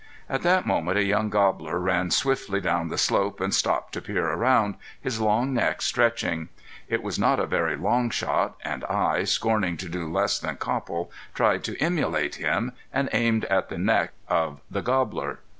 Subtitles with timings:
[0.27, 4.25] At that moment a young gobbler ran swiftly down the slope and stopped to peer
[4.25, 6.49] around, his long neck stretching.
[6.87, 11.11] It was not a very long shot, and I, scorning to do less than Copple,
[11.35, 15.37] tried to emulate him, and aimed at the neck of the gobbler.